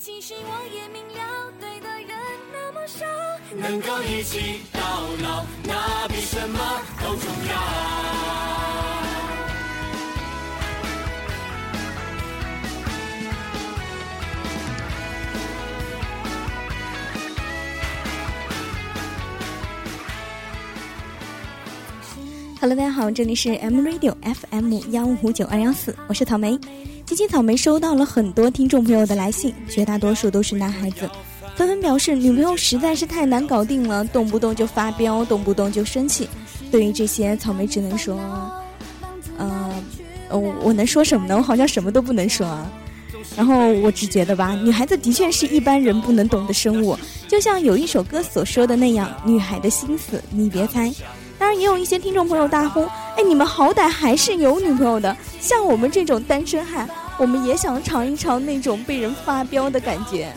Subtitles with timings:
[0.00, 2.16] 其实我也明了，对的人
[2.52, 3.04] 那么少，
[3.56, 4.80] 能够一起到
[5.24, 6.58] 老，那比什么
[7.02, 8.47] 都重要。
[22.68, 26.50] Hello，大家好，这里是 M Radio FM 幺五九二幺四，我是草莓。
[27.06, 31.08] 今天草莓收到了很多听众朋友的来信，绝大多数都是男孩子，
[31.56, 36.28] 纷纷表示女朋友实在是太难搞定了，动不动就发飙，动不动就生气。
[36.70, 38.20] 对于这些，草莓只能说，
[39.38, 39.82] 呃，
[40.28, 41.38] 我我能说什么呢？
[41.38, 42.70] 我好像什么都不能说啊。
[43.34, 46.94] 然后我只觉得吧，女孩子的确是一般人不能懂的生物，
[47.28, 50.92] 就像有一首歌所说的那样，女孩的心思你别猜。
[51.38, 52.82] 当然，也有一些听众朋友大呼
[53.16, 56.88] ：“哎，你们好歹还是有女朋友的，像我们这种单身汉，
[57.18, 60.32] 我们也想尝一尝那种被人发飙的感觉。”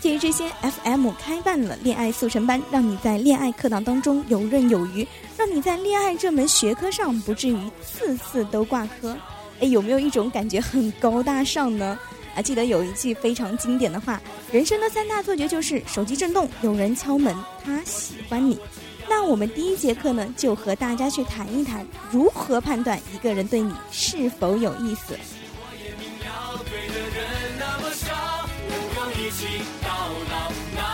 [0.00, 9.16] 基于这些，FM 开办了恋爱速成班，让你在恋爱课堂当中游刃有余，让你在恋爱这门学科上不至于次次都挂科。
[9.60, 11.98] 哎，有没有一种感觉很高大上呢？
[12.34, 14.20] 啊，记得有一句非常经典的话
[14.52, 18.58] ：“人生的三大错觉就是手机震动，有人敲门，他喜欢你。”
[19.26, 25.16] 我们第一节课呢，就和大家去谈一谈如何判断一个人对你是否有意思。
[29.16, 30.93] 一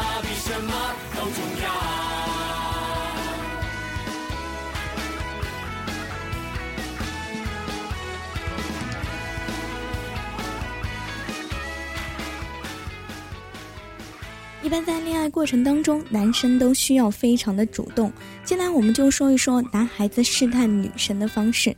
[14.62, 18.12] 一般在恋爱过程当中，男生都需要非常的主动。
[18.44, 21.74] 接下来我们就说一说男孩子试探女生的方式。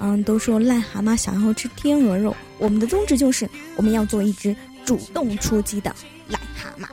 [0.00, 5.92] 嗯，都说癞蛤蟆想要吃天鹅肉，我们的宗旨就是我们要做一只主动出击的
[6.30, 6.86] 癞蛤蟆。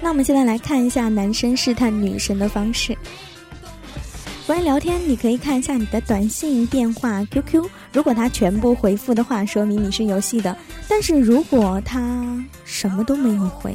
[0.00, 2.96] 那我们现在来看一下男生试探女生的方式。
[4.46, 10.54] 关于聊天，你可以看一下你的短信、电话、QQ，如果他全部回复的话，说明你是有戏的；
[10.88, 13.74] 但是如果他什么都没有回，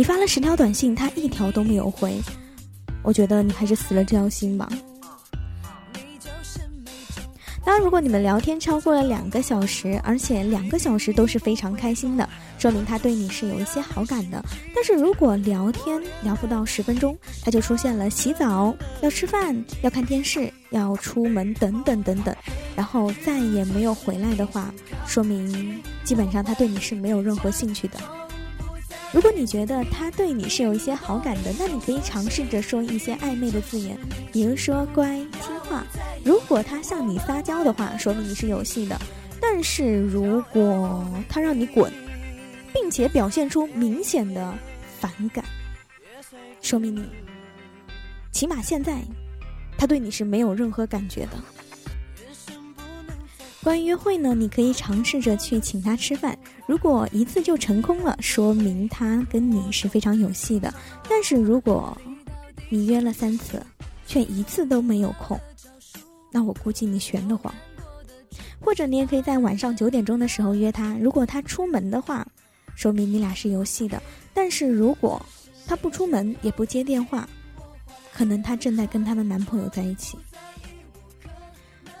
[0.00, 2.18] 你发了十条短信，他一条都没有回，
[3.02, 4.66] 我觉得你还是死了这条心吧。
[7.62, 12.26] 当然，如果你们聊天超过了两个小时，而且两个小时都是非常开心的，
[12.58, 14.42] 说明他对你是有一些好感的。
[14.74, 22.34] 但是如果聊天聊不到十分钟，他就出现了洗澡、要吃饭、要看电视、要出门等等等等，
[22.74, 24.72] 然后再也没有回来的话，
[25.06, 27.98] 说明基本上他对你是没有任何兴趣的。
[29.12, 33.98] 如果你觉得他对你是有一些好感的，那你可以尝试着说一些暧昧的字眼，
[34.32, 35.84] 比如说乖、听话。
[36.24, 38.96] 如果他向你撒娇的话，说明你是有戏的；
[39.40, 41.92] 但是如果他让你滚，
[42.72, 44.54] 并且表现出明显的
[45.00, 45.44] 反感，
[46.62, 47.04] 说明你
[48.30, 49.00] 起码现在
[49.76, 51.32] 他对你是没有任何感觉的。
[53.62, 56.36] 关于约会呢，你可以尝试着去请他吃饭。
[56.66, 60.72] 如果一次就成功了，说明他跟你是非常有戏的。
[61.08, 61.96] 但是如果
[62.70, 63.62] 你约了三次，
[64.06, 65.38] 却一次都没有空，
[66.32, 67.54] 那我估计你悬得慌。
[68.60, 70.96] 或者你也可以在晚上九点钟的时候约他。
[71.00, 72.26] 如果他出门的话，
[72.74, 74.02] 说明你俩是有戏的。
[74.32, 75.20] 但是如果
[75.66, 77.28] 他不出门也不接电话，
[78.12, 80.16] 可能他正在跟他的男朋友在一起。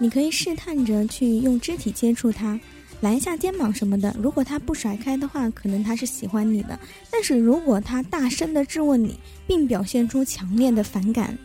[0.00, 2.58] 你可以试探着去用肢体接触他，
[3.02, 4.16] 拦一下肩膀什么的。
[4.18, 6.74] 如果他不甩开的话，可能他是喜欢你的；
[7.10, 11.36] 但是如果他大声的质问你，并表现出强烈的反感，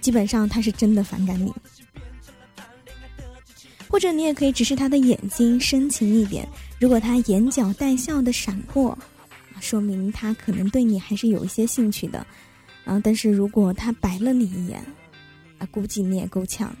[0.00, 1.52] 基本上他是真的反感你。
[3.88, 6.48] 或者你也可以直视他的眼睛，深情一点。
[6.80, 8.98] 如果他眼角带笑的闪过，
[9.60, 12.26] 说明他可能对你还是有一些兴趣的。
[12.84, 14.84] 啊，但是如果他白了你一眼，
[15.58, 16.74] 啊，估计你也够呛。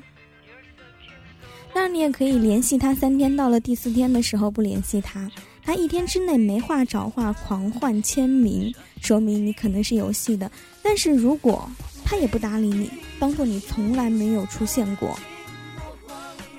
[1.74, 5.30] 当然，你也可以联系他三天，到了第四天的时候不联系他，
[5.64, 10.50] 他一天之内没话找话，狂换签名，说明你可能是有戏的。
[10.82, 11.68] 但是如果
[12.04, 15.18] 他也不搭理你，当做你从来没有出现过，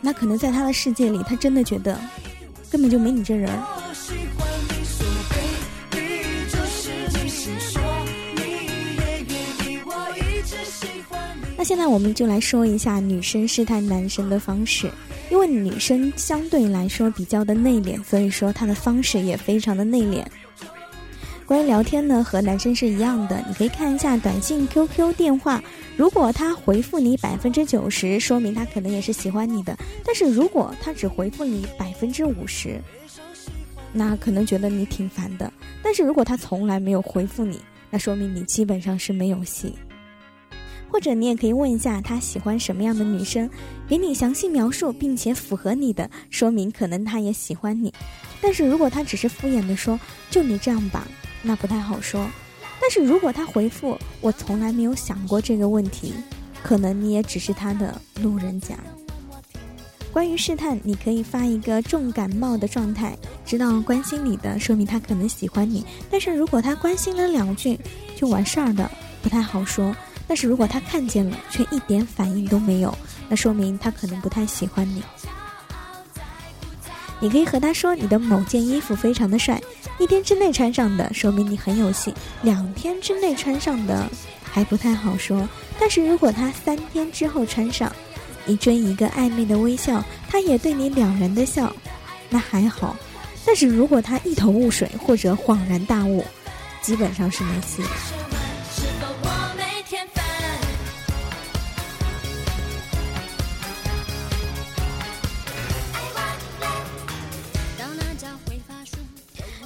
[0.01, 1.99] 那可能在他的世界里，他真的觉得
[2.69, 3.63] 根本就没你这人儿。
[11.63, 14.91] 现在我们就来说一下女生试探男生的方式，
[15.31, 20.25] 因为女生相对来说比较的内敛，所以说她的方式也非常的内敛。
[21.45, 25.63] 关于聊天呢，和男生是一样的，你可以看一下短信、QQ、电话，
[25.95, 29.73] 如果他回复你百分之九十，说明他可能也是喜欢你的；
[30.05, 32.79] 但是如果他只回复你百分之五十，
[33.91, 35.51] 那可能觉得你挺烦的。
[35.81, 37.59] 但是如果他从来没有回复你，
[37.89, 39.73] 那说明你基本上是没有戏。
[40.93, 43.49] 或者你也可以问一下他喜欢什么样的女生，
[43.89, 47.91] 给你详细描述，并且符合你的，说明可能他也喜欢你。
[48.39, 49.99] 但是如果他只是敷衍的说
[50.29, 51.07] “就你这样吧”，
[51.41, 52.29] 那不太好说。
[52.79, 56.13] 但是如果他回复“我从来没有想过这个问题”，
[56.61, 58.77] 可能你也只是他的路人甲。
[60.11, 65.83] 关于试探，你可以发一个重感冒的状态，知道关心你的，说明他可能喜欢你。
[66.11, 67.79] 但是如果他关心了两句
[68.15, 68.91] 就完事儿的，
[69.23, 69.95] 不太好说。
[70.27, 72.97] 但是如果他看见了却一点反应都没有，
[73.27, 75.03] 那说明他可能不太喜欢你。
[77.19, 79.61] 你可以和他说你的某件衣服非常的帅，
[79.97, 84.09] 一天之内穿上的说明你很有戏，两天之内穿上的
[84.43, 85.47] 还不太好说。
[85.79, 87.89] 但是如果他三天之后穿上，
[88.45, 91.73] 你追一个暧昧的微笑，他也对你了然的笑，
[92.29, 92.95] 那还好。
[93.45, 96.25] 但是如果他一头雾水或者恍然大悟，
[96.81, 97.81] 基本上是没戏。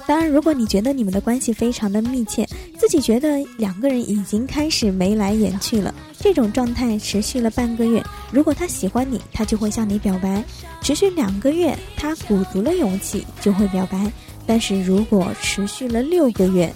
[0.08, 8.02] 当然，如果你觉得你们的关系非常的密切，自己觉得两个人已经开始眉来眼去了，这种状态持续了半个月，
[8.32, 10.42] 如果他喜欢你，他就会向你表白；
[10.80, 13.98] 持续两个月，他鼓足了勇气就会表白；
[14.46, 16.72] 但是如果持续了六个月，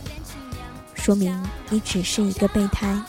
[0.92, 1.34] 说明
[1.70, 3.02] 你只是一个备胎。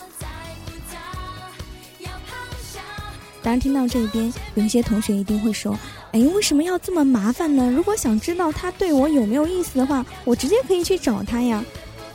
[3.44, 5.78] 当然，听到这边，有一些同学一定会说。
[6.12, 7.70] 哎，为什么要这么麻烦呢？
[7.70, 11.62] 如果想知道他对我有没有意思的话，我直接可以去找他呀。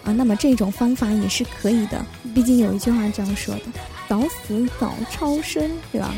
[0.04, 2.04] 啊，那么这种方法也是可以的。
[2.34, 3.62] 毕竟有一句话这样说的
[4.10, 6.12] ：“早死早超生”，对吧？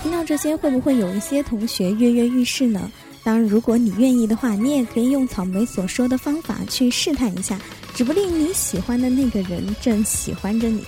[0.00, 2.88] 听到这些，会不会有一些同学跃跃欲试呢？
[3.24, 7.58] 当然，如果你愿意的话，你也可以用草莓所说的方法去试探一下，
[7.94, 10.82] 指不定你喜欢的那个人正喜欢着你。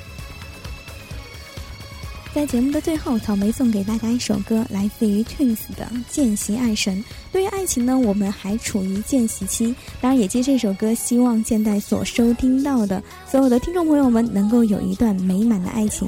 [2.35, 7.03] 在节目的最后，草莓送给大家一首歌，来自于 Twins 的《见习爱神》。
[7.33, 9.75] 对于爱情呢，我们还处于见习期。
[10.03, 16.07] 当然，也借这首歌，希望现在所收听到的所有的听众朋友们，能够有一段美满的爱情。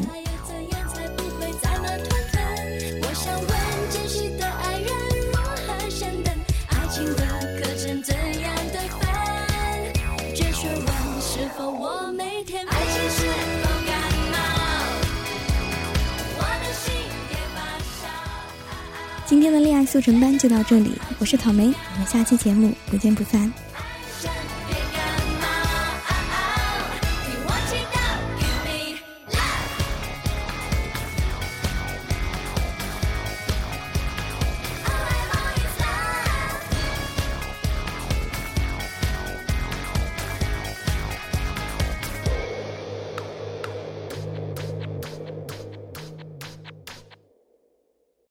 [19.28, 23.52] 今天的恋爱速成班就到这里，我是草莓，我们下期节目不见不散。